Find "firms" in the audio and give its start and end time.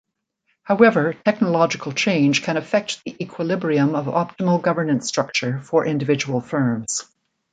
6.41-7.05